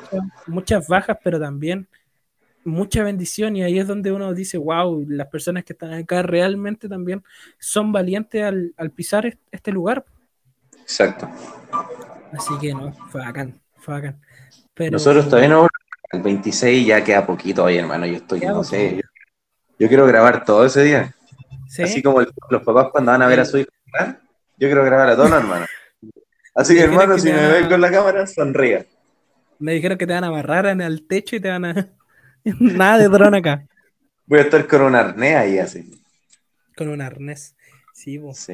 [0.46, 1.88] muchas bajas, pero también
[2.64, 6.88] mucha bendición y ahí es donde uno dice, wow, las personas que están acá realmente
[6.88, 7.22] también
[7.58, 10.04] son valientes al, pisar este lugar.
[10.80, 11.28] Exacto.
[12.32, 14.20] Así que no, fue bacán, fue bacán.
[14.74, 15.68] Pero, Nosotros todavía no,
[16.12, 19.00] el 26 ya queda poquito ahí, hermano, yo estoy, no sé,
[19.78, 21.14] yo, quiero grabar todo ese día.
[21.82, 23.70] Así como los papás cuando van a ver a su hijo,
[24.58, 25.66] yo quiero grabar a todos, hermano.
[26.54, 28.84] Así que, hermano, si me ven con la cámara, sonría.
[29.58, 31.88] Me dijeron que te van a amarrar en el techo y te van a
[32.60, 33.66] Nada de dron acá.
[34.26, 35.90] Voy a estar con un arnés ahí así.
[36.76, 37.56] Con un arnés.
[37.92, 38.48] Sí, vos.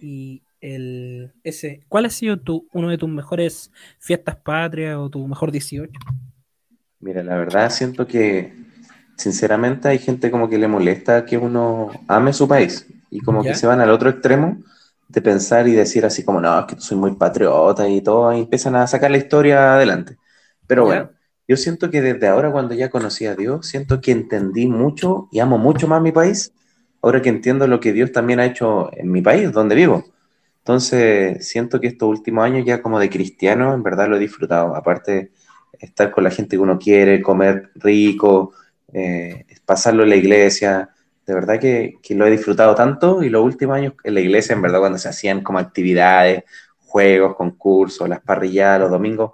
[0.00, 5.26] y el ese, ¿cuál ha sido tu, uno de tus mejores fiestas patrias o tu
[5.26, 5.92] mejor 18?
[7.00, 8.52] Mira, la verdad siento que
[9.16, 13.54] sinceramente hay gente como que le molesta que uno ame su país y como que
[13.54, 14.58] se van al otro extremo
[15.08, 18.40] de pensar y decir así como, no, es que soy muy patriota y todo, y
[18.40, 20.18] empiezan a sacar la historia adelante.
[20.66, 21.10] Pero bueno,
[21.48, 25.40] yo siento que desde ahora, cuando ya conocí a Dios, siento que entendí mucho y
[25.40, 26.52] amo mucho más mi país,
[27.00, 30.04] ahora que entiendo lo que Dios también ha hecho en mi país, donde vivo.
[30.58, 34.76] Entonces, siento que estos últimos años ya como de cristiano, en verdad lo he disfrutado.
[34.76, 35.32] Aparte,
[35.78, 38.52] estar con la gente que uno quiere, comer rico,
[38.92, 40.90] eh, pasarlo en la iglesia,
[41.26, 44.54] de verdad que, que, lo he disfrutado tanto y los últimos años en la iglesia,
[44.54, 46.44] en verdad, cuando se hacían como actividades,
[46.78, 49.32] juegos, concursos, las parrilladas, los domingos,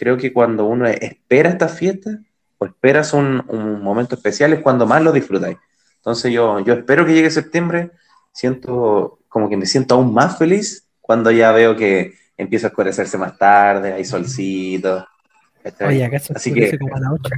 [0.00, 2.20] creo que cuando uno espera esta fiesta
[2.56, 3.44] o esperas un,
[3.82, 5.58] momento especial es cuando más lo disfrutáis.
[5.96, 7.90] Entonces yo, yo espero que llegue septiembre,
[8.32, 13.18] siento como que me siento aún más feliz cuando ya veo que empieza a oscurecerse
[13.18, 15.06] más tarde, hay solcito.
[15.86, 17.34] Oye, acá se Así que, como a la 8.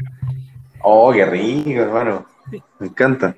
[0.85, 2.27] Oh, qué rico, hermano.
[2.79, 3.35] Me encanta.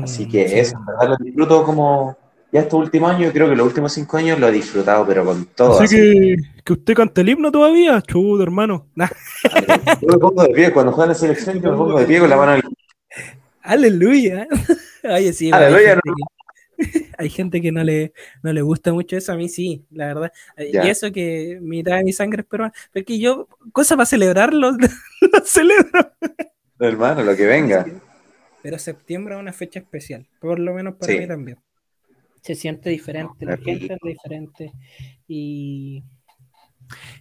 [0.00, 2.16] Así mm, que eso, en verdad lo disfruto como,
[2.54, 5.44] ya estos últimos años, creo que los últimos cinco años lo he disfrutado, pero con
[5.46, 5.80] todo.
[5.80, 8.86] Así, Que, que usted canta el himno todavía, chudo, hermano.
[10.00, 12.30] Yo me pongo de pie, cuando juegan la selección, yo me pongo de pie con
[12.30, 12.76] la mano en el...
[13.60, 14.46] Aleluya.
[15.02, 15.98] Oye, sí, Aleluya,
[17.18, 18.12] hay, gente que, no le,
[18.44, 20.32] no le gusta mucho eso, a mí sí, la verdad.
[20.56, 25.44] Y eso que mitad de mi sangre es peruana, porque yo, cosa para celebrarlo, lo
[25.44, 26.12] celebro.
[26.78, 27.84] Hermano, lo que venga.
[28.62, 31.58] Pero septiembre es una fecha especial, por lo menos para mí también
[32.44, 34.72] se siente diferente, la gente es diferente
[35.26, 36.04] y,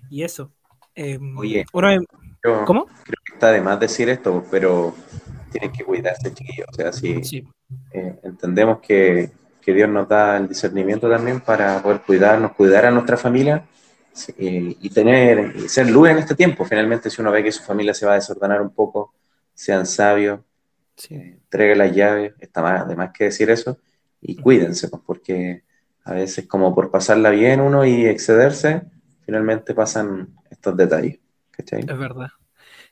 [0.09, 0.51] y eso.
[0.93, 2.85] Em, Oye, ¿cómo?
[2.85, 4.93] Creo que está de más decir esto, pero
[5.49, 6.67] tienen que cuidarse, chiquillos.
[6.69, 7.47] O sea, si
[7.93, 9.31] eh, entendemos que,
[9.61, 13.65] que, Dios nos da el discernimiento también para poder cuidarnos, cuidar a nuestra familia
[14.37, 16.65] y tener y ser luz en este tiempo.
[16.65, 19.13] Finalmente, si uno ve que su familia se va a desordenar un poco,
[19.53, 20.41] sean sabios,
[20.97, 21.15] sí.
[21.15, 23.77] Eh, entregue las llaves, está más, de más que decir eso
[24.23, 25.63] y cuídense, pues, porque
[26.05, 28.83] a veces como por pasarla bien uno y excederse,
[29.25, 31.19] finalmente pasan estos detalles.
[31.57, 32.29] Es verdad.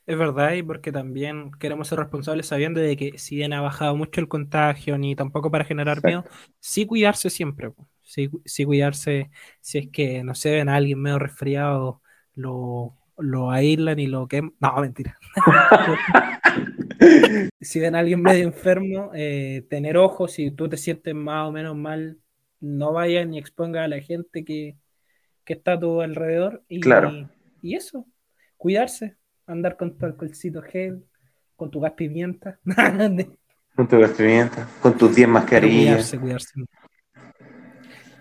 [0.08, 3.96] Es verdad, y porque también queremos ser responsables sabiendo de que si bien ha bajado
[3.96, 6.26] mucho el contagio, ni tampoco para generar miedo,
[6.60, 9.30] sí cuidarse siempre, sí, sí, cuidarse
[9.62, 12.02] si es que, no sé, ven a alguien medio resfriado,
[12.34, 14.54] lo, lo aíslan y lo queman.
[14.60, 15.17] No, mentira.
[17.62, 21.52] si ven a alguien medio enfermo, eh, tener ojos, si tú te sientes más o
[21.52, 22.18] menos mal,
[22.60, 24.78] no vayas ni exponga a la gente que,
[25.46, 26.64] está a tu alrededor.
[26.70, 27.30] Y, claro.
[27.62, 28.08] y eso,
[28.56, 31.04] cuidarse, andar con tu alcoholcito gel,
[31.58, 32.58] con tu gas pimienta.
[33.76, 36.12] con tu gas pimienta, con tus 10 mascarillas.
[36.12, 36.54] Cuidarse, cuidarse.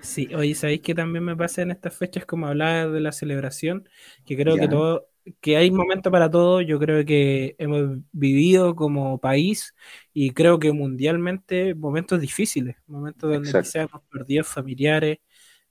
[0.01, 3.89] Sí, oye, ¿sabéis que también me pasa en estas fechas como hablar de la celebración?
[4.25, 5.10] Que creo que todo,
[5.41, 9.75] que hay momentos para todo, yo creo que hemos vivido como país
[10.13, 15.19] y creo que mundialmente momentos difíciles, momentos donde quizás hemos perdido familiares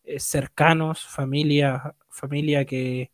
[0.03, 3.12] eh, cercanos, familia, familia que,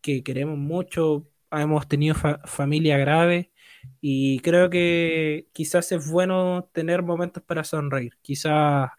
[0.00, 3.52] que queremos mucho, hemos tenido familia grave
[4.00, 8.16] y creo que quizás es bueno tener momentos para sonreír.
[8.22, 8.90] Quizás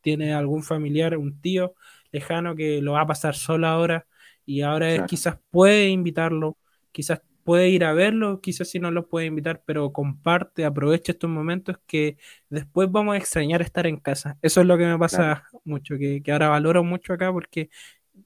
[0.00, 1.74] tiene algún familiar, un tío
[2.12, 4.06] lejano que lo va a pasar solo ahora
[4.48, 6.56] y ahora quizás puede invitarlo,
[6.90, 11.28] quizás puede ir a verlo, quizás si no lo puede invitar, pero comparte, aprovecha estos
[11.28, 12.16] momentos que
[12.48, 14.38] después vamos a extrañar estar en casa.
[14.40, 17.68] Eso es lo que me pasa mucho, que, que ahora valoro mucho acá porque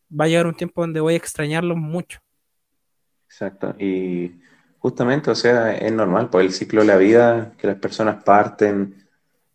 [0.08, 2.20] va a llegar un tiempo donde voy a extrañarlos mucho.
[3.26, 3.74] Exacto.
[3.80, 4.40] Y
[4.78, 8.22] justamente, o sea, es normal, por pues, el ciclo de la vida, que las personas
[8.22, 9.08] parten,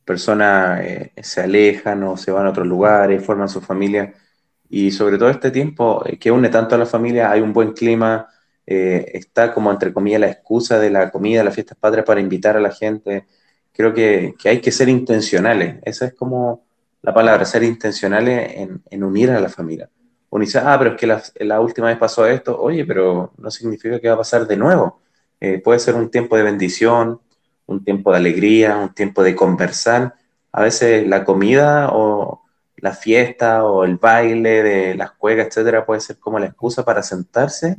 [0.04, 4.14] personas eh, se alejan o se van a otros lugares, forman su familia.
[4.70, 7.74] Y sobre todo este tiempo eh, que une tanto a la familia, hay un buen
[7.74, 8.28] clima,
[8.66, 12.58] eh, está como entre comillas la excusa de la comida, las fiestas patrias para invitar
[12.58, 13.28] a la gente.
[13.74, 15.78] Creo que, hay que ser intencionales.
[15.84, 16.66] Esa es como
[17.02, 18.54] la palabra, ser intencionales
[18.90, 19.90] en, unir a la familia
[20.30, 24.00] uno dice, ah, pero es que la, última vez pasó esto, oye, pero no significa
[24.00, 25.00] que va a pasar de nuevo.
[25.40, 27.22] Eh, puede ser un tiempo de bendición,
[27.66, 30.16] un tiempo de alegría, un tiempo de conversar.
[30.52, 32.42] A veces la comida o
[32.78, 37.04] la fiesta o el baile de las cuegas, etcétera, puede ser como la excusa para
[37.04, 37.76] sentarse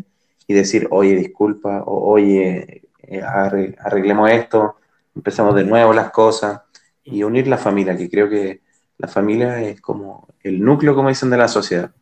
[0.46, 4.76] y decir, oye, disculpa, o oye, eh, arreglemos esto,
[5.14, 6.62] empezamos de nuevo las cosas
[7.04, 8.60] y unir la familia, que creo que
[8.98, 11.92] la familia es como el núcleo, como dicen, de la sociedad.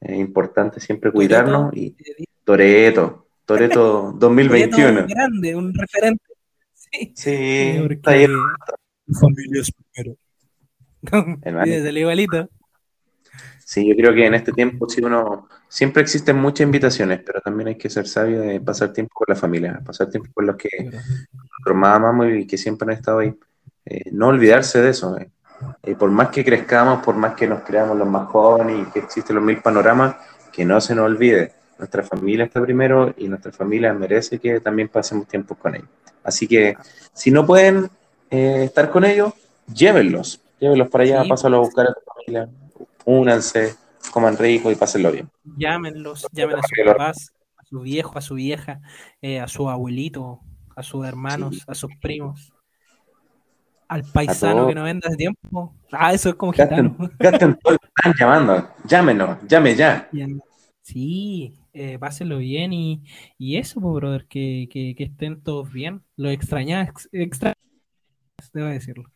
[0.00, 1.96] Es importante siempre cuidarnos y
[2.44, 5.00] Toreto, Toreto 2021.
[5.00, 6.24] un grande, un referente.
[6.74, 8.26] Sí, sí está ahí.
[9.18, 10.16] Familia es primero.
[11.64, 12.48] Desde el igualito.
[13.64, 17.68] Sí, yo creo que en este tiempo sí uno siempre existen muchas invitaciones, pero también
[17.68, 20.68] hay que ser sabio de pasar tiempo con la familia, pasar tiempo con los que
[20.84, 23.34] nosotros más amamos y que siempre han estado ahí.
[23.86, 25.18] Eh, no olvidarse de eso.
[25.18, 25.30] Eh.
[25.82, 28.98] Eh, por más que crezcamos, por más que nos creamos los más jóvenes y que
[29.00, 30.16] existen los mil panoramas,
[30.52, 34.88] que no se nos olvide, nuestra familia está primero y nuestra familia merece que también
[34.88, 35.88] pasemos tiempo con ellos.
[36.22, 36.76] Así que
[37.12, 37.90] si no pueden
[38.30, 39.32] estar con ellos,
[39.72, 42.48] llévenlos, llévenlos para allá, pásalos a buscar a tu familia,
[43.04, 43.74] únanse,
[44.10, 45.30] coman rico y pásenlo bien.
[45.56, 48.80] Llámenlos, llamen a sus papás, a su viejo, a su vieja,
[49.20, 50.40] eh, a su abuelito,
[50.74, 52.54] a sus hermanos, a sus primos
[53.86, 55.74] al paisano que no venda hace tiempo.
[55.92, 56.96] Ah, eso es como gitano.
[57.18, 58.68] Gasten todo están llamando.
[58.84, 60.08] Llámenos, llame ya.
[60.82, 63.04] Sí, eh, pásenlo bien y,
[63.38, 66.02] y eso, pues, brother, que, que, que, estén todos bien.
[66.16, 67.54] Lo extrañas, extra,
[68.52, 69.13] debo decirlo.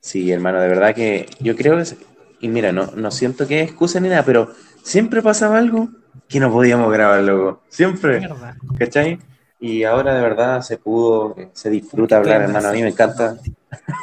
[0.00, 1.84] Sí, hermano, de verdad que yo creo que,
[2.40, 5.88] y mira, no, no siento que excusa ni nada, pero siempre pasaba algo
[6.28, 7.62] que no podíamos grabar, luego.
[7.68, 8.28] Siempre.
[8.78, 9.18] ¿Cachai?
[9.60, 12.68] Y ahora de verdad se pudo, se disfruta hablar, hermano.
[12.68, 13.36] A mí me encanta.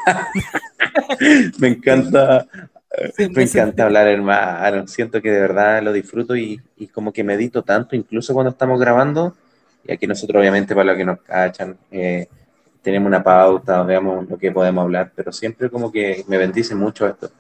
[1.60, 2.46] me encanta.
[3.34, 4.88] me encanta hablar, hermano.
[4.88, 8.80] Siento que de verdad lo disfruto y, y, como que medito tanto, incluso cuando estamos
[8.80, 9.36] grabando.
[9.88, 12.28] Y aquí nosotros, obviamente, para los que nos cachan, eh,
[12.86, 17.08] tenemos una pauta, veamos lo que podemos hablar, pero siempre como que me bendice mucho
[17.08, 17.32] esto.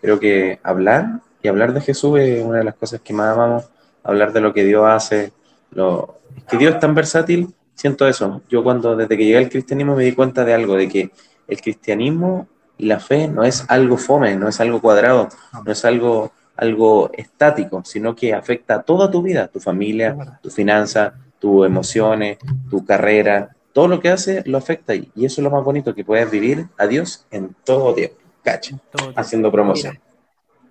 [0.00, 3.68] Creo que hablar y hablar de Jesús es una de las cosas que más amamos,
[4.02, 5.34] hablar de lo que Dios hace,
[5.72, 8.40] lo, es que Dios es tan versátil, siento eso.
[8.48, 11.10] Yo cuando desde que llegué al cristianismo me di cuenta de algo, de que
[11.46, 15.28] el cristianismo y la fe no es algo fome, no es algo cuadrado,
[15.62, 20.48] no es algo, algo estático, sino que afecta a toda tu vida, tu familia, tu
[20.48, 22.38] finanza, tus emociones,
[22.70, 25.94] tu carrera, todo lo que hace lo afecta y, y eso es lo más bonito,
[25.94, 28.80] que puedes vivir a Dios en todo tiempo, cacha,
[29.14, 29.98] haciendo promoción.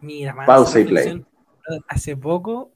[0.01, 1.24] Mira, Pausa y play.
[1.88, 2.72] hace poco,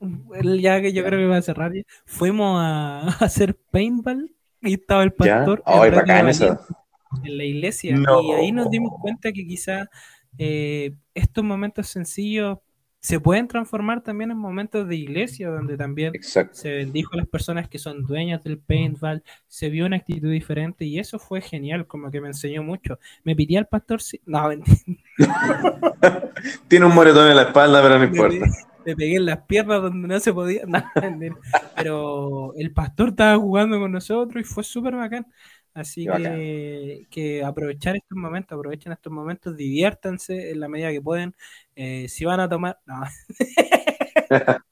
[0.61, 1.71] ya que yo creo que va a cerrar,
[2.05, 7.97] fuimos a, hacer paintball y estaba el pastor en, la iglesia.
[8.21, 9.89] Y ahí nos dimos cuenta que quizá
[10.37, 12.59] eh, estos momentos sencillos
[13.01, 17.69] se pueden transformar también en momentos de iglesia, donde también se bendijo a las personas
[17.69, 22.11] que son dueñas del paintball, se vio una actitud diferente y eso fue genial, como
[22.11, 22.99] que me enseñó mucho.
[23.23, 24.19] Me pidí al pastor, si...
[24.25, 24.49] no,
[26.67, 28.45] Tiene un moretón en la espalda, pero no importa.
[28.85, 30.63] Le, pegué en las piernas donde no se podía,
[31.75, 35.25] pero el pastor estaba jugando con nosotros y fue súper bacán.
[35.73, 41.35] Así que, que, aprovechar estos momentos, aprovechen estos momentos, diviértanse en la medida que pueden.
[41.75, 43.01] Eh, si van a tomar, no.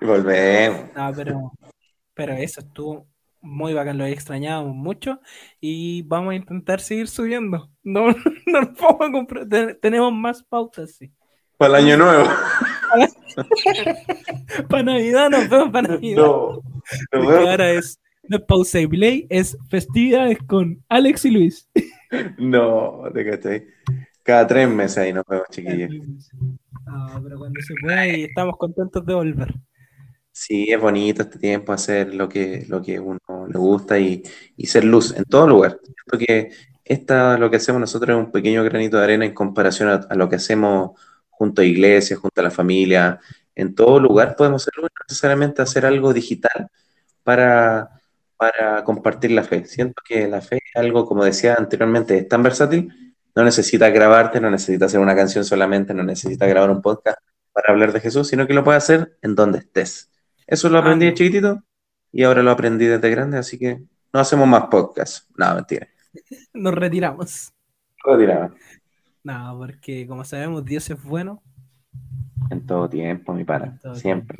[0.00, 0.94] Volvemos.
[0.94, 1.52] No, pero,
[2.14, 3.06] pero eso estuvo
[3.44, 5.20] muy bacán, lo he extrañado mucho
[5.60, 7.70] y vamos a intentar seguir subiendo.
[7.82, 8.06] No,
[8.46, 9.46] no comprar,
[9.80, 11.12] tenemos más pautas, sí.
[11.56, 12.28] Para el año nuevo.
[14.68, 16.16] para Navidad nos vemos para Navidad.
[16.16, 16.60] No,
[17.12, 18.38] no ahora es no
[18.80, 21.68] y play, es festividades con Alex y Luis.
[22.38, 23.66] No, te caché.
[24.22, 25.90] Cada tres meses ahí nos vemos, chiquillos.
[26.86, 29.54] No, pero cuando se pueda y estamos contentos de volver.
[30.30, 33.18] Sí, es bonito este tiempo hacer lo que, lo que uno
[33.48, 34.22] le gusta y,
[34.64, 35.78] ser luz en todo lugar.
[36.06, 36.50] Porque
[36.84, 40.28] esta, lo que hacemos nosotros es un pequeño granito de arena en comparación a, lo
[40.28, 40.92] que hacemos
[41.28, 43.20] junto a iglesias, junto a la familia.
[43.54, 46.68] En todo lugar podemos ser luz, necesariamente hacer algo digital
[47.22, 47.90] para,
[48.36, 49.64] para compartir la fe.
[49.64, 52.92] Siento que la fe es algo, como decía anteriormente, es tan versátil,
[53.34, 57.18] no necesita grabarte, no necesita hacer una canción solamente, no necesita grabar un podcast
[57.52, 60.10] para hablar de Jesús, sino que lo puede hacer en donde estés.
[60.46, 61.62] Eso lo aprendí de chiquitito
[62.12, 63.82] y ahora lo aprendí desde grande, así que
[64.12, 65.26] no hacemos más podcasts.
[65.36, 65.88] No, mentira.
[66.52, 67.52] Nos retiramos.
[68.04, 68.52] Retiramos.
[69.22, 71.42] No, porque como sabemos, Dios es bueno.
[72.50, 73.80] En todo tiempo, mi pana.
[73.94, 74.38] Siempre.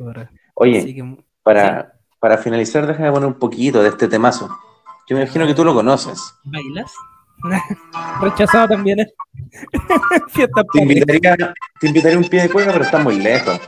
[0.53, 4.47] Oye, para, para finalizar, déjame poner un poquito de este temazo.
[5.07, 6.19] Yo me imagino que tú lo conoces.
[6.43, 6.91] ¿Bailas?
[8.21, 9.13] Rechazado también ¿eh?
[10.33, 13.59] te, invitaría, te invitaría un pie de cuerda, pero está muy lejos.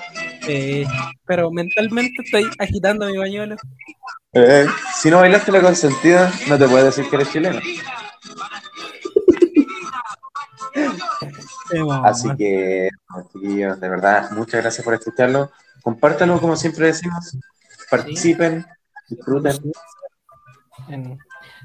[1.26, 3.56] pero mentalmente estoy agitando mi bañuelo.
[4.34, 7.60] Eh, si no bailaste la consentida, no te puedes decir que eres chileno.
[12.04, 12.90] Así que,
[13.34, 15.52] chiquillos, de verdad, muchas gracias por escucharlo.
[15.82, 17.38] Compártanlo como siempre decimos
[17.90, 18.66] participen,
[19.10, 19.72] disfruten.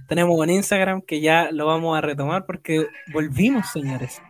[0.08, 4.20] tenemos un Instagram que ya lo vamos a retomar porque volvimos, señores.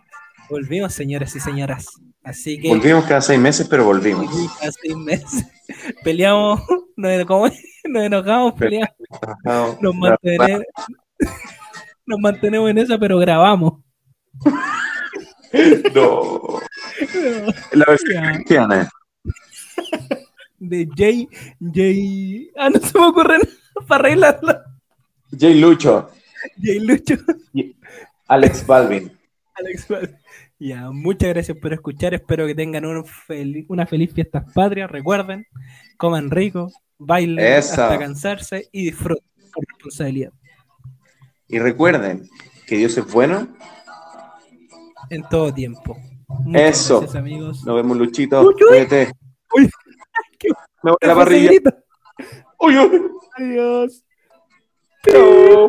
[0.51, 1.87] Volvimos, señores y señoras.
[2.23, 2.69] Así que.
[2.69, 4.27] Volvimos cada seis meses, pero volvimos.
[4.59, 5.47] Cada seis meses.
[6.05, 6.61] Peleamos,
[6.97, 8.91] nos, enojamos, peleamos.
[9.81, 10.63] Nos mantenemos,
[12.07, 13.81] nos mantenemos en eso, pero grabamos.
[15.95, 16.61] No.
[17.73, 18.89] La versión cristiana
[20.63, 21.29] de Jay,
[21.75, 24.55] Jay, ah, no se me ocurre nada para arreglarlo.
[25.39, 26.09] Jay Lucho.
[26.63, 27.15] Jay Lucho.
[28.29, 29.13] Alex Balvin.
[29.55, 30.17] Alex Balvin.
[30.59, 32.15] Ya, muchas gracias por escuchar.
[32.15, 33.05] Espero que tengan un
[33.69, 34.87] una feliz fiesta patria.
[34.87, 35.47] Recuerden,
[35.97, 40.33] coman rico, bailen hasta cansarse y disfruten con responsabilidad.
[41.49, 42.29] Y recuerden
[42.67, 43.49] que Dios es bueno
[45.11, 45.99] en todo tiempo.
[46.55, 47.01] Eso.
[47.01, 47.65] Gracias, amigos.
[47.67, 48.49] Nos vemos, Luchito.
[48.69, 49.13] Cuídate.
[50.83, 51.53] Me voy a la barriga.
[52.59, 53.11] Uy, uy.
[53.37, 54.05] Adiós.
[55.05, 55.67] Chao.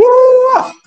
[0.00, 0.04] Uh
[0.54, 0.77] -huh.